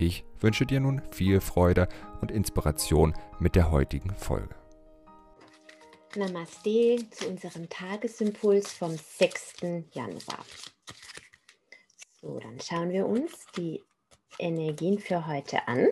Ich 0.00 0.24
wünsche 0.38 0.64
dir 0.64 0.78
nun 0.78 1.02
viel 1.10 1.40
Freude 1.40 1.88
und 2.20 2.30
Inspiration 2.30 3.14
mit 3.40 3.56
der 3.56 3.72
heutigen 3.72 4.14
Folge. 4.14 4.54
Namaste 6.14 6.98
zu 7.10 7.28
unserem 7.28 7.68
Tagesimpuls 7.68 8.72
vom 8.72 8.96
6. 8.96 9.54
Januar. 9.92 10.44
So, 12.20 12.38
dann 12.38 12.60
schauen 12.60 12.90
wir 12.90 13.06
uns 13.06 13.46
die 13.56 13.82
Energien 14.38 15.00
für 15.00 15.26
heute 15.26 15.66
an. 15.66 15.88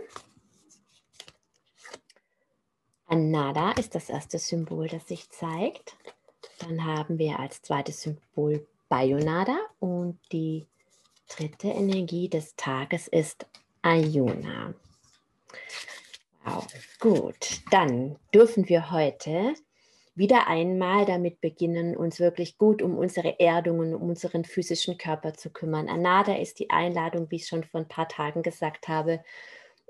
Anada 3.07 3.73
ist 3.73 3.97
das 3.97 4.09
erste 4.09 4.39
Symbol, 4.39 4.87
das 4.87 5.09
sich 5.09 5.29
zeigt. 5.31 5.97
Dann 6.61 6.85
haben 6.85 7.19
wir 7.19 7.41
als 7.41 7.61
zweites 7.63 8.03
Symbol 8.03 8.67
Bayonada 8.89 9.59
und 9.81 10.21
die 10.31 10.65
dritte 11.29 11.69
Energie 11.69 12.29
des 12.29 12.55
Tages 12.55 13.09
ist 13.09 13.47
Ayuna. 13.87 14.75
Wow, 16.45 16.67
gut. 16.99 17.61
Dann 17.71 18.17
dürfen 18.35 18.69
wir 18.69 18.91
heute 18.91 19.55
wieder 20.17 20.49
einmal 20.49 21.05
damit 21.05 21.41
beginnen, 21.41 21.97
uns 21.97 22.19
wirklich 22.19 22.59
gut 22.59 22.83
um 22.83 22.99
unsere 22.99 23.39
Erdungen, 23.39 23.95
um 23.95 24.09
unseren 24.09 24.45
physischen 24.45 24.99
Körper 24.99 25.35
zu 25.35 25.51
kümmern. 25.51 25.89
Anada 25.89 26.35
ist 26.35 26.59
die 26.59 26.71
Einladung, 26.71 27.31
wie 27.31 27.37
ich 27.37 27.47
schon 27.47 27.63
vor 27.63 27.83
ein 27.83 27.87
paar 27.87 28.09
Tagen 28.09 28.43
gesagt 28.43 28.89
habe, 28.89 29.23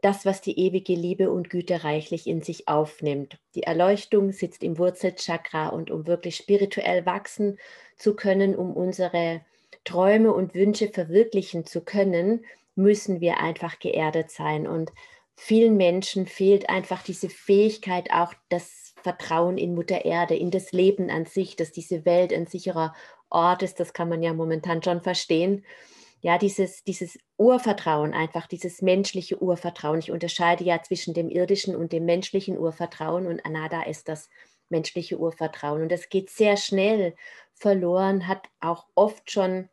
das, 0.03 0.27
was 0.27 0.43
die 0.43 0.59
ewige 0.59 0.93
Liebe 0.93 1.31
und 1.31 1.49
Güte 1.49 1.83
reichlich 1.83 2.27
in 2.27 2.43
sich 2.43 2.69
aufnimmt. 2.69 3.39
Die 3.55 3.63
Erleuchtung 3.63 4.31
sitzt 4.33 4.63
im 4.63 4.77
Wurzelchakra 4.77 5.69
und 5.69 5.91
um 5.91 6.07
wirklich 6.07 6.37
spirituell 6.37 7.07
wachsen 7.07 7.59
zu 7.97 8.15
können, 8.15 8.57
um 8.57 8.77
unsere 8.77 9.41
Träume 9.85 10.35
und 10.35 10.55
Wünsche 10.55 10.89
verwirklichen 10.89 11.65
zu 11.65 11.81
können, 11.81 12.45
müssen 12.77 13.21
wir 13.21 13.41
einfach 13.41 13.79
geerdet 13.79 14.31
sein. 14.31 14.67
Und 14.67 14.93
vielen 15.35 15.77
Menschen 15.77 16.27
fehlt 16.27 16.71
einfach 16.71 17.03
diese 17.03 17.29
Fähigkeit, 17.29 18.13
auch 18.13 18.33
das 18.49 18.95
Vertrauen 19.03 19.59
in 19.59 19.75
Mutter 19.75 20.05
Erde, 20.05 20.37
in 20.37 20.51
das 20.51 20.73
Leben 20.73 21.11
an 21.11 21.27
sich, 21.27 21.57
dass 21.57 21.73
diese 21.73 22.05
Welt 22.05 22.33
ein 22.33 22.47
sicherer 22.47 22.95
Ort 23.31 23.63
ist. 23.63 23.81
Das 23.81 23.93
kann 23.93 24.09
man 24.09 24.23
ja 24.23 24.33
momentan 24.33 24.83
schon 24.83 25.01
verstehen 25.03 25.65
ja, 26.27 26.39
dieses, 26.39 26.83
dieses 26.85 27.19
Urvertrauen, 27.37 28.13
einfach 28.13 28.47
dieses 28.47 28.83
menschliche 28.83 29.41
Urvertrauen. 29.41 30.01
Ich 30.01 30.11
unterscheide 30.11 30.65
ja 30.65 30.83
zwischen 30.83 31.15
dem 31.15 31.29
irdischen 31.29 31.77
und 31.77 31.93
dem 31.93 32.05
menschlichen 32.05 32.59
Urvertrauen 32.59 33.27
und 33.27 33.45
Anada 33.45 33.83
ist 33.83 34.09
das 34.09 34.29
menschliche 34.69 35.19
Urvertrauen. 35.19 35.83
Und 35.83 35.93
das 35.93 36.09
geht 36.09 36.31
sehr 36.31 36.57
schnell 36.57 37.15
verloren, 37.55 38.27
hat 38.27 38.49
auch 38.61 38.87
oft 38.95 39.31
schon 39.31 39.69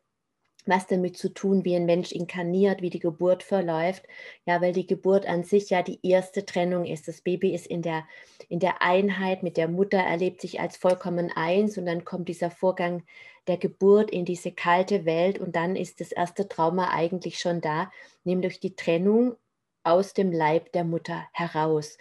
was 0.66 0.86
damit 0.86 1.16
zu 1.16 1.32
tun, 1.32 1.64
wie 1.64 1.76
ein 1.76 1.86
Mensch 1.86 2.12
inkarniert, 2.12 2.82
wie 2.82 2.90
die 2.90 2.98
Geburt 3.00 3.42
verläuft. 3.42 4.04
Ja, 4.46 4.60
weil 4.60 4.72
die 4.72 4.86
Geburt 4.86 5.26
an 5.26 5.44
sich 5.44 5.70
ja 5.70 5.82
die 5.82 5.98
erste 6.02 6.44
Trennung 6.46 6.84
ist. 6.84 7.08
Das 7.08 7.20
Baby 7.20 7.54
ist 7.54 7.66
in 7.66 7.82
der, 7.82 8.04
in 8.48 8.60
der 8.60 8.82
Einheit 8.82 9.42
mit 9.42 9.56
der 9.56 9.68
Mutter, 9.68 9.98
erlebt 9.98 10.40
sich 10.40 10.60
als 10.60 10.76
vollkommen 10.76 11.30
eins 11.34 11.78
und 11.78 11.86
dann 11.86 12.04
kommt 12.04 12.28
dieser 12.28 12.50
Vorgang 12.50 13.02
der 13.46 13.58
Geburt 13.58 14.10
in 14.10 14.24
diese 14.24 14.52
kalte 14.52 15.04
Welt 15.04 15.38
und 15.38 15.54
dann 15.56 15.76
ist 15.76 16.00
das 16.00 16.12
erste 16.12 16.48
Trauma 16.48 16.90
eigentlich 16.90 17.38
schon 17.38 17.60
da, 17.60 17.90
nämlich 18.24 18.60
die 18.60 18.74
Trennung 18.74 19.36
aus 19.82 20.14
dem 20.14 20.32
Leib 20.32 20.72
der 20.72 20.84
Mutter 20.84 21.26
heraus. 21.32 21.98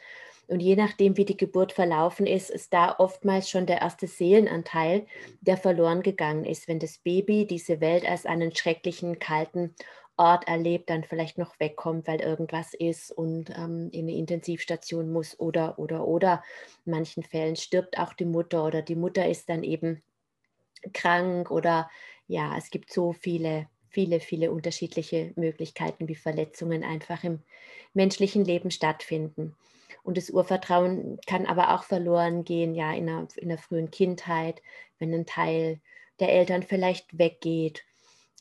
Und 0.48 0.60
je 0.60 0.76
nachdem, 0.76 1.18
wie 1.18 1.26
die 1.26 1.38
Geburt 1.38 1.72
verlaufen 1.72 2.28
ist, 2.28 2.50
ist 2.50 2.74
da 2.74 2.96
oftmals 2.98 3.50
schon 3.50 3.66
der 3.66 3.82
erste 3.82 4.08
Seelenanteil, 4.08 5.06
der 5.42 5.58
verloren 5.58 6.04
gegangen 6.04 6.46
ist. 6.46 6.68
Wenn 6.68 6.80
das 6.80 6.98
Baby 6.98 7.48
diese 7.48 7.80
Welt 7.80 8.06
als 8.06 8.26
einen 8.26 8.54
schrecklichen, 8.56 9.20
kalten 9.20 9.74
Ort 10.16 10.48
erlebt, 10.48 10.90
dann 10.90 11.04
vielleicht 11.04 11.38
noch 11.38 11.60
wegkommt, 11.60 12.08
weil 12.08 12.22
irgendwas 12.22 12.74
ist 12.74 13.12
und 13.12 13.50
ähm, 13.50 13.90
in 13.92 14.06
eine 14.06 14.16
Intensivstation 14.16 15.12
muss 15.12 15.40
oder, 15.40 15.80
oder, 15.80 16.08
oder. 16.08 16.44
In 16.86 16.92
manchen 16.92 17.24
Fällen 17.24 17.56
stirbt 17.56 17.98
auch 17.98 18.14
die 18.14 18.26
Mutter 18.26 18.64
oder 18.64 18.84
die 18.84 18.96
Mutter 18.96 19.28
ist 19.28 19.50
dann 19.50 19.64
eben 19.64 20.04
krank 20.94 21.50
oder 21.50 21.90
ja, 22.28 22.56
es 22.58 22.70
gibt 22.70 22.94
so 22.94 23.14
viele, 23.14 23.68
viele, 23.90 24.20
viele 24.20 24.52
unterschiedliche 24.52 25.34
Möglichkeiten, 25.36 26.08
wie 26.08 26.16
Verletzungen 26.16 26.84
einfach 26.84 27.24
im 27.24 27.42
menschlichen 27.94 28.46
Leben 28.46 28.70
stattfinden. 28.70 29.56
Und 30.04 30.18
das 30.18 30.30
Urvertrauen 30.30 31.20
kann 31.26 31.46
aber 31.46 31.74
auch 31.74 31.84
verloren 31.84 32.44
gehen, 32.44 32.76
ja, 32.76 32.94
in 32.94 33.08
der, 33.08 33.28
in 33.38 33.50
der 33.50 33.58
frühen 33.58 33.90
Kindheit, 33.90 34.62
wenn 35.00 35.14
ein 35.14 35.26
Teil 35.26 35.80
der 36.20 36.30
Eltern 36.30 36.64
vielleicht 36.64 37.18
weggeht. 37.18 37.84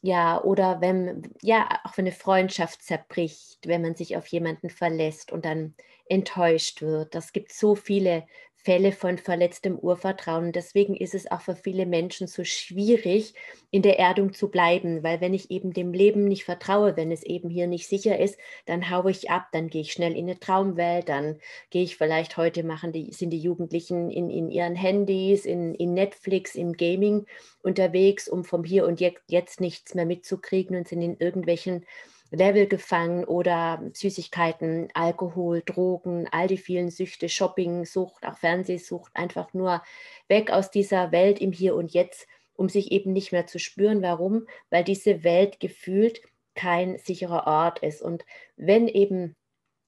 Ja, 0.02 0.42
oder 0.42 0.80
wenn, 0.80 1.32
ja, 1.40 1.80
auch 1.84 1.96
wenn 1.96 2.06
eine 2.06 2.14
Freundschaft 2.14 2.82
zerbricht, 2.82 3.60
wenn 3.66 3.82
man 3.82 3.94
sich 3.94 4.16
auf 4.16 4.26
jemanden 4.26 4.68
verlässt 4.68 5.30
und 5.30 5.44
dann 5.44 5.74
enttäuscht 6.06 6.82
wird. 6.82 7.14
Das 7.14 7.32
gibt 7.32 7.52
so 7.52 7.76
viele 7.76 8.26
Fälle 8.64 8.92
von 8.92 9.18
verletztem 9.18 9.76
Urvertrauen. 9.76 10.52
Deswegen 10.52 10.96
ist 10.96 11.14
es 11.14 11.30
auch 11.30 11.40
für 11.40 11.56
viele 11.56 11.84
Menschen 11.84 12.28
so 12.28 12.44
schwierig, 12.44 13.34
in 13.70 13.82
der 13.82 13.98
Erdung 13.98 14.34
zu 14.34 14.50
bleiben, 14.50 15.02
weil 15.02 15.20
wenn 15.20 15.34
ich 15.34 15.50
eben 15.50 15.72
dem 15.72 15.92
Leben 15.92 16.24
nicht 16.24 16.44
vertraue, 16.44 16.96
wenn 16.96 17.10
es 17.10 17.22
eben 17.24 17.50
hier 17.50 17.66
nicht 17.66 17.88
sicher 17.88 18.18
ist, 18.18 18.38
dann 18.66 18.90
haue 18.90 19.10
ich 19.10 19.30
ab, 19.30 19.48
dann 19.52 19.68
gehe 19.68 19.80
ich 19.80 19.92
schnell 19.92 20.12
in 20.12 20.28
eine 20.28 20.38
Traumwelt, 20.38 21.08
dann 21.08 21.40
gehe 21.70 21.82
ich 21.82 21.96
vielleicht 21.96 22.36
heute 22.36 22.62
machen 22.62 22.92
die, 22.92 23.12
sind 23.12 23.30
die 23.30 23.40
Jugendlichen 23.40 24.10
in, 24.10 24.30
in 24.30 24.50
ihren 24.50 24.76
Handys, 24.76 25.44
in, 25.44 25.74
in 25.74 25.94
Netflix, 25.94 26.54
im 26.54 26.74
Gaming 26.74 27.26
unterwegs, 27.62 28.28
um 28.28 28.44
vom 28.44 28.62
Hier 28.62 28.86
und 28.86 29.00
jetzt, 29.00 29.22
jetzt 29.28 29.60
nichts 29.60 29.94
mehr 29.94 30.06
mitzukriegen 30.06 30.76
und 30.76 30.86
sind 30.86 31.02
in 31.02 31.16
irgendwelchen 31.18 31.84
Level 32.32 32.66
gefangen 32.66 33.24
oder 33.24 33.82
Süßigkeiten, 33.92 34.88
Alkohol, 34.94 35.62
Drogen, 35.64 36.26
all 36.30 36.48
die 36.48 36.56
vielen 36.56 36.90
Süchte, 36.90 37.28
Shopping, 37.28 37.84
Sucht, 37.84 38.26
auch 38.26 38.38
Fernsehsucht, 38.38 39.12
einfach 39.14 39.52
nur 39.52 39.82
weg 40.28 40.50
aus 40.50 40.70
dieser 40.70 41.12
Welt 41.12 41.40
im 41.40 41.52
Hier 41.52 41.76
und 41.76 41.92
Jetzt, 41.92 42.26
um 42.54 42.68
sich 42.68 42.90
eben 42.90 43.12
nicht 43.12 43.32
mehr 43.32 43.46
zu 43.46 43.58
spüren. 43.58 44.02
Warum? 44.02 44.46
Weil 44.70 44.82
diese 44.82 45.24
Welt 45.24 45.60
gefühlt 45.60 46.22
kein 46.54 46.98
sicherer 46.98 47.46
Ort 47.46 47.80
ist. 47.80 48.02
Und 48.02 48.24
wenn 48.56 48.88
eben 48.88 49.36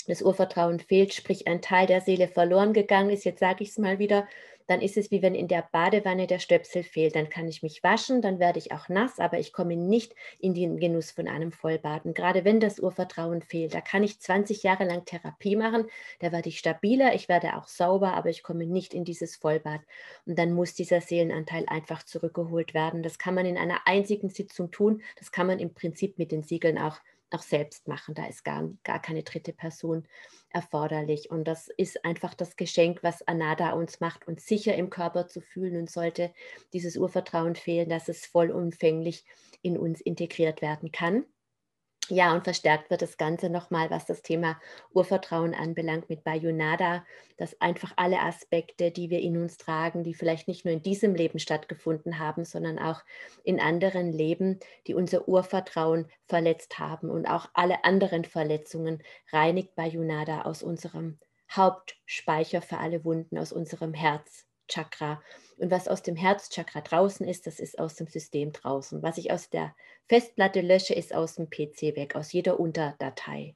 das 0.07 0.23
Urvertrauen 0.23 0.81
fehlt, 0.81 1.15
sprich 1.15 1.47
ein 1.47 1.63
Teil 1.63 1.87
der 1.87 2.03
Seele 2.03 2.29
verloren 2.29 2.75
gegangen 2.75 3.11
ist, 3.11 3.25
jetzt 3.25 3.41
sage 3.41 3.65
ich 3.65 3.71
es 3.71 3.79
mal 3.79 3.99
wieder, 3.99 4.29
dann 4.67 4.81
ist 4.81 4.97
es 4.97 5.11
wie 5.11 5.23
wenn 5.23 5.35
in 5.35 5.49
der 5.49 5.69
Badewanne 5.73 6.27
der 6.27 6.39
Stöpsel 6.39 6.83
fehlt. 6.83 7.17
Dann 7.17 7.29
kann 7.29 7.49
ich 7.49 7.63
mich 7.63 7.83
waschen, 7.83 8.23
dann 8.23 8.39
werde 8.39 8.59
ich 8.59 8.73
auch 8.73 8.89
nass, 8.89 9.19
aber 9.19 9.39
ich 9.39 9.53
komme 9.53 9.77
nicht 9.77 10.15
in 10.39 10.55
den 10.55 10.79
Genuss 10.79 11.11
von 11.11 11.29
einem 11.29 11.53
Vollbaden. 11.53 12.15
Gerade 12.15 12.45
wenn 12.45 12.61
das 12.61 12.81
Urvertrauen 12.81 13.43
fehlt, 13.43 13.75
da 13.75 13.81
kann 13.81 14.03
ich 14.03 14.21
20 14.21 14.63
Jahre 14.63 14.85
lang 14.85 15.05
Therapie 15.05 15.57
machen, 15.57 15.87
da 16.21 16.33
werde 16.33 16.49
ich 16.49 16.59
stabiler, 16.59 17.15
ich 17.15 17.29
werde 17.29 17.57
auch 17.57 17.69
sauber, 17.69 18.15
aber 18.15 18.31
ich 18.31 18.43
komme 18.43 18.67
nicht 18.67 18.95
in 18.95 19.05
dieses 19.05 19.37
Vollbad. 19.37 19.81
Und 20.27 20.39
dann 20.39 20.53
muss 20.53 20.75
dieser 20.75 21.01
Seelenanteil 21.01 21.65
einfach 21.67 22.03
zurückgeholt 22.03 22.75
werden. 22.75 23.03
Das 23.03 23.19
kann 23.19 23.35
man 23.35 23.47
in 23.47 23.59
einer 23.59 23.87
einzigen 23.87 24.31
Sitzung 24.31 24.71
tun. 24.71 25.03
Das 25.19 25.33
kann 25.33 25.47
man 25.47 25.59
im 25.59 25.75
Prinzip 25.75 26.19
mit 26.19 26.33
den 26.33 26.43
Siegeln 26.43 26.79
auch 26.79 26.99
auch 27.31 27.43
selbst 27.43 27.89
machen. 27.89 28.15
Da 28.15 28.27
ist 28.27 28.45
gar, 28.45 28.71
gar 28.85 29.01
keine 29.01 29.23
dritte 29.23 29.53
Person 29.53 30.07
erforderlich. 30.51 31.31
Und 31.31 31.45
das 31.45 31.69
ist 31.77 32.05
einfach 32.05 32.35
das 32.35 32.57
Geschenk, 32.57 33.03
was 33.03 33.27
Anada 33.27 33.73
uns 33.73 34.01
macht, 34.01 34.27
uns 34.29 34.47
sicher 34.47 34.75
im 34.75 34.91
Körper 34.91 35.27
zu 35.27 35.41
fühlen 35.41 35.77
und 35.77 35.91
sollte 35.91 36.33
dieses 36.73 36.97
Urvertrauen 36.97 37.57
fehlen, 37.57 37.89
dass 37.89 38.09
es 38.09 38.27
vollumfänglich 38.27 39.25
in 39.63 39.77
uns 39.79 40.01
integriert 40.01 40.63
werden 40.63 40.93
kann. 40.93 41.25
Ja, 42.11 42.35
und 42.35 42.45
verstärkt 42.45 42.91
wird 42.91 43.01
das 43.01 43.17
Ganze 43.17 43.49
nochmal, 43.49 43.91
was 43.91 44.05
das 44.05 44.21
Thema 44.21 44.61
Urvertrauen 44.93 45.55
anbelangt 45.55 46.11
mit 46.11 46.23
Bayonada, 46.23 47.03
dass 47.39 47.59
einfach 47.63 47.95
alle 47.97 48.21
Aspekte, 48.21 48.91
die 48.91 49.09
wir 49.09 49.21
in 49.21 49.39
uns 49.39 49.57
tragen, 49.57 50.05
die 50.05 50.13
vielleicht 50.13 50.47
nicht 50.47 50.67
nur 50.67 50.75
in 50.75 50.83
diesem 50.83 51.15
Leben 51.15 51.39
stattgefunden 51.39 52.19
haben, 52.19 52.45
sondern 52.45 52.79
auch 52.79 53.01
in 53.43 53.59
anderen 53.59 54.13
Leben, 54.13 54.61
die 54.87 54.95
unser 54.95 55.29
Urvertrauen 55.29 56.07
verletzt 56.29 56.79
haben 56.79 57.09
und 57.09 57.27
auch 57.27 57.49
alle 57.55 57.85
anderen 57.85 58.27
Verletzungen 58.27 59.03
reinigt 59.33 59.75
Bayonada 59.75 60.43
aus 60.43 60.63
unserem 60.63 61.19
Hauptspeicher 61.51 62.61
für 62.61 62.79
alle 62.79 63.05
Wunden, 63.07 63.39
aus 63.39 63.51
unserem 63.51 63.95
Herzchakra 64.65 65.23
und 65.59 65.71
was 65.71 65.89
aus 65.89 66.03
dem 66.03 66.17
Herzchakra 66.17 66.81
draußen 66.81 67.27
ist, 67.27 67.47
das 67.47 67.61
ist 67.61 67.79
aus 67.79 67.95
dem 67.95 68.07
System 68.07 68.53
draußen. 68.53 69.03
Was 69.03 69.19
ich 69.19 69.31
aus 69.31 69.51
der 69.51 69.75
Festplatte 70.09 70.61
lösche, 70.61 70.95
ist 70.95 71.15
aus 71.15 71.37
dem 71.37 71.49
PC 71.49 71.97
weg, 71.97 72.17
aus 72.17 72.33
jeder 72.33 72.59
Unterdatei. 72.59 73.55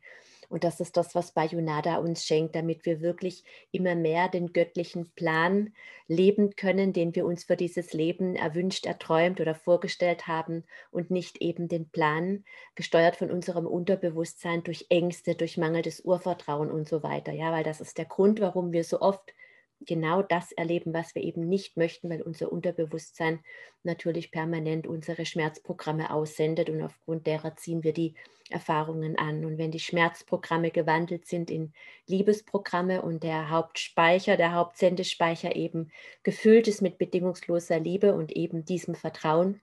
Und 0.50 0.64
das 0.64 0.80
ist 0.80 0.96
das, 0.96 1.14
was 1.14 1.32
Bayonada 1.32 1.96
uns 1.96 2.24
schenkt, 2.24 2.54
damit 2.54 2.86
wir 2.86 3.02
wirklich 3.02 3.44
immer 3.70 3.94
mehr 3.94 4.28
den 4.28 4.54
göttlichen 4.54 5.10
Plan 5.14 5.74
leben 6.06 6.56
können, 6.56 6.94
den 6.94 7.14
wir 7.14 7.26
uns 7.26 7.44
für 7.44 7.56
dieses 7.56 7.92
Leben 7.92 8.34
erwünscht, 8.34 8.86
erträumt 8.86 9.40
oder 9.42 9.54
vorgestellt 9.54 10.26
haben 10.26 10.64
und 10.90 11.10
nicht 11.10 11.42
eben 11.42 11.68
den 11.68 11.90
Plan, 11.90 12.44
gesteuert 12.76 13.16
von 13.16 13.30
unserem 13.30 13.66
Unterbewusstsein 13.66 14.62
durch 14.62 14.86
Ängste, 14.88 15.34
durch 15.34 15.58
mangelndes 15.58 16.00
Urvertrauen 16.00 16.70
und 16.70 16.88
so 16.88 17.02
weiter. 17.02 17.32
Ja, 17.32 17.52
weil 17.52 17.64
das 17.64 17.82
ist 17.82 17.98
der 17.98 18.06
Grund, 18.06 18.40
warum 18.40 18.72
wir 18.72 18.84
so 18.84 19.02
oft 19.02 19.34
genau 19.80 20.22
das 20.22 20.52
erleben, 20.52 20.92
was 20.92 21.14
wir 21.14 21.22
eben 21.22 21.48
nicht 21.48 21.76
möchten, 21.76 22.10
weil 22.10 22.22
unser 22.22 22.52
Unterbewusstsein 22.52 23.40
natürlich 23.82 24.30
permanent 24.30 24.86
unsere 24.86 25.24
Schmerzprogramme 25.24 26.12
aussendet 26.12 26.68
und 26.70 26.82
aufgrund 26.82 27.26
derer 27.26 27.56
ziehen 27.56 27.84
wir 27.84 27.92
die 27.92 28.14
Erfahrungen 28.50 29.16
an. 29.18 29.44
Und 29.44 29.58
wenn 29.58 29.70
die 29.70 29.78
Schmerzprogramme 29.78 30.70
gewandelt 30.70 31.26
sind 31.26 31.50
in 31.50 31.72
Liebesprogramme 32.06 33.02
und 33.02 33.22
der 33.22 33.50
Hauptspeicher, 33.50 34.36
der 34.36 34.54
Hauptsendespeicher 34.54 35.54
eben 35.54 35.92
gefüllt 36.22 36.68
ist 36.68 36.82
mit 36.82 36.98
bedingungsloser 36.98 37.78
Liebe 37.78 38.14
und 38.14 38.32
eben 38.32 38.64
diesem 38.64 38.94
Vertrauen, 38.94 39.60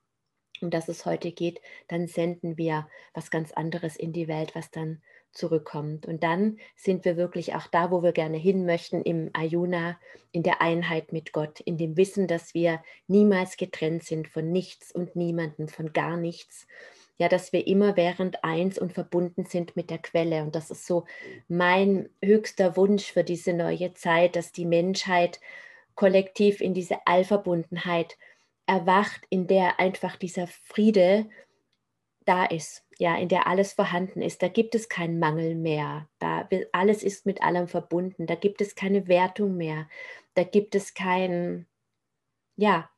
um 0.62 0.69
das 0.69 0.88
es 0.88 1.06
heute 1.06 1.31
geht, 1.31 1.59
dann 1.88 2.07
senden 2.07 2.57
wir 2.57 2.88
was 3.13 3.29
ganz 3.29 3.51
anderes 3.51 3.95
in 3.95 4.13
die 4.13 4.27
Welt, 4.27 4.56
was 4.56 4.71
dann 4.71 5.01
zurückkommt. 5.35 6.05
Und 6.05 6.23
dann 6.23 6.57
sind 6.75 7.05
wir 7.05 7.17
wirklich 7.17 7.55
auch 7.55 7.67
da, 7.67 7.91
wo 7.91 8.01
wir 8.01 8.11
gerne 8.11 8.37
hin 8.37 8.65
möchten, 8.65 9.01
im 9.01 9.29
Ayuna, 9.33 9.99
in 10.31 10.43
der 10.43 10.61
Einheit 10.61 11.13
mit 11.13 11.33
Gott, 11.33 11.59
in 11.59 11.77
dem 11.77 11.97
Wissen, 11.97 12.27
dass 12.27 12.53
wir 12.53 12.81
niemals 13.07 13.57
getrennt 13.57 14.03
sind 14.03 14.27
von 14.27 14.51
nichts 14.51 14.91
und 14.91 15.15
niemanden, 15.15 15.67
von 15.67 15.93
gar 15.93 16.17
nichts. 16.17 16.67
Ja, 17.17 17.29
dass 17.29 17.53
wir 17.53 17.65
immer 17.65 17.95
während 17.95 18.43
eins 18.43 18.77
und 18.77 18.91
verbunden 18.91 19.45
sind 19.45 19.75
mit 19.77 19.89
der 19.89 19.99
Quelle. 19.99 20.43
Und 20.43 20.55
das 20.55 20.69
ist 20.69 20.85
so 20.85 21.05
mein 21.47 22.09
höchster 22.21 22.75
Wunsch 22.75 23.11
für 23.11 23.23
diese 23.23 23.53
neue 23.53 23.93
Zeit, 23.93 24.35
dass 24.35 24.51
die 24.51 24.65
Menschheit 24.65 25.39
kollektiv 25.95 26.59
in 26.59 26.73
diese 26.73 27.07
Allverbundenheit 27.07 28.17
erwacht, 28.65 29.21
in 29.29 29.47
der 29.47 29.79
einfach 29.79 30.17
dieser 30.17 30.47
Friede 30.47 31.29
da 32.25 32.45
ist, 32.45 32.83
ja, 32.97 33.18
in 33.18 33.27
der 33.30 33.47
alles 33.47 33.74
vorhanden 33.74 34.21
ist. 34.21 34.42
Da 34.42 34.47
gibt 34.47 34.75
es 34.75 34.89
keinen 34.89 35.19
Mangel 35.19 35.56
mehr. 35.56 36.07
Da 36.19 36.47
alles 36.71 37.03
ist 37.03 37.25
mit 37.25 37.42
allem 37.42 37.68
verbunden. 37.68 38.25
Da 38.25 38.36
gibt 38.36 38.62
es 38.62 38.75
keine 38.75 39.07
Wertung 39.07 39.57
mehr. 39.57 39.89
Da 40.33 40.44
gibt 40.44 40.75
es 40.75 40.94
kein, 40.94 41.68
ja, 42.56 42.89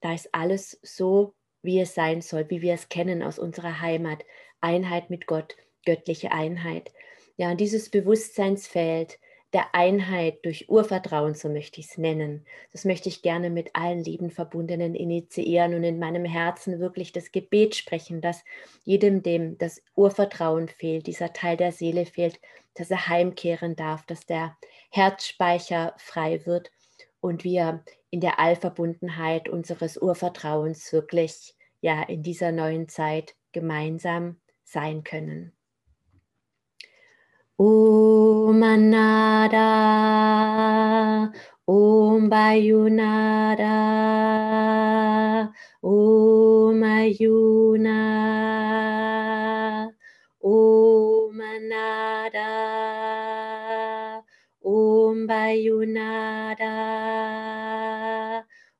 da 0.00 0.14
ist 0.14 0.34
alles 0.34 0.78
so, 0.82 1.34
wie 1.62 1.80
es 1.80 1.94
sein 1.94 2.20
soll, 2.20 2.50
wie 2.50 2.62
wir 2.62 2.74
es 2.74 2.88
kennen 2.88 3.22
aus 3.22 3.38
unserer 3.38 3.80
Heimat. 3.80 4.24
Einheit 4.60 5.10
mit 5.10 5.26
Gott, 5.26 5.56
göttliche 5.84 6.32
Einheit. 6.32 6.92
Ja, 7.36 7.50
und 7.50 7.60
dieses 7.60 7.90
Bewusstseinsfeld, 7.90 9.18
der 9.54 9.74
Einheit 9.74 10.44
durch 10.44 10.68
Urvertrauen, 10.68 11.34
so 11.34 11.48
möchte 11.48 11.80
ich 11.80 11.86
es 11.90 11.98
nennen. 11.98 12.44
Das 12.72 12.84
möchte 12.84 13.08
ich 13.08 13.22
gerne 13.22 13.50
mit 13.50 13.70
allen 13.74 14.02
lieben 14.02 14.30
Verbundenen 14.30 14.96
initiieren 14.96 15.74
und 15.74 15.84
in 15.84 16.00
meinem 16.00 16.24
Herzen 16.24 16.80
wirklich 16.80 17.12
das 17.12 17.30
Gebet 17.30 17.76
sprechen, 17.76 18.20
dass 18.20 18.44
jedem, 18.82 19.22
dem 19.22 19.56
das 19.56 19.80
Urvertrauen 19.94 20.68
fehlt, 20.68 21.06
dieser 21.06 21.32
Teil 21.32 21.56
der 21.56 21.70
Seele 21.70 22.04
fehlt, 22.04 22.40
dass 22.74 22.90
er 22.90 23.08
heimkehren 23.08 23.76
darf, 23.76 24.04
dass 24.06 24.26
der 24.26 24.56
Herzspeicher 24.90 25.94
frei 25.98 26.44
wird 26.44 26.72
und 27.20 27.44
wir 27.44 27.84
in 28.10 28.20
der 28.20 28.40
Allverbundenheit 28.40 29.48
unseres 29.48 29.96
Urvertrauens 29.96 30.92
wirklich 30.92 31.54
ja 31.80 32.02
in 32.02 32.22
dieser 32.22 32.50
neuen 32.50 32.88
Zeit 32.88 33.34
gemeinsam 33.52 34.40
sein 34.64 35.04
können. 35.04 35.52
Om 37.58 38.62
Anada, 38.62 39.70
Om 41.68 42.28
Bayunada, 42.28 43.78
Om 45.80 46.82
Ayuna, 46.82 48.00
Om 50.42 51.40
Anada, 51.40 52.50
Om 54.64 55.26
Bayunada, 55.28 56.74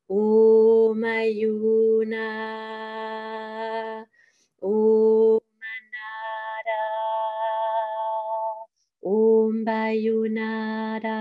Om 0.09 1.05
Ayuna. 1.05 2.54
Bayunada, 9.65 11.19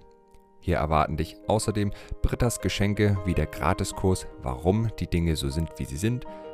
Hier 0.59 0.77
erwarten 0.77 1.17
dich 1.17 1.35
außerdem 1.47 1.91
Brittas 2.21 2.61
Geschenke 2.61 3.17
wie 3.25 3.33
der 3.33 3.47
Gratiskurs 3.47 4.27
Warum 4.41 4.89
die 4.99 5.07
Dinge 5.07 5.35
so 5.35 5.49
sind, 5.49 5.71
wie 5.77 5.85
sie 5.85 5.97
sind, 5.97 6.27